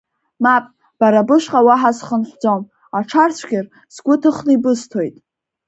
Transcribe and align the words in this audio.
Мап, 0.43 0.65
бара 0.99 1.27
бышҟа 1.27 1.59
уаҳа 1.67 1.91
схынҳәӡом, 1.97 2.61
аҽарцәгьар, 2.97 3.65
сгәы 3.95 4.15
ҭыхны 4.21 4.51
ибысҭоит! 4.55 5.15